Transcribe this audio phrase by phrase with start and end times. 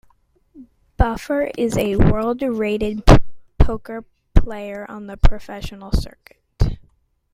[0.97, 3.03] Buffer is a world-rated
[3.59, 6.79] poker player on the professional circuit.